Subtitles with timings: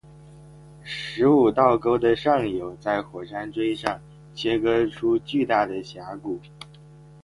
[0.81, 4.01] 十五道沟的上游在火山锥上
[4.33, 6.39] 切割出巨大的峡谷。